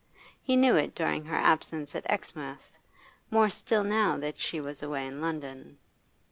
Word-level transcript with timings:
He 0.41 0.55
knew 0.55 0.75
it 0.77 0.95
during 0.95 1.25
her 1.25 1.35
absence 1.35 1.93
at 1.93 2.07
Exmouth, 2.09 2.71
more 3.29 3.51
still 3.51 3.83
now 3.83 4.17
that 4.17 4.39
she 4.39 4.59
was 4.59 4.81
away 4.81 5.05
in 5.05 5.21
London. 5.21 5.77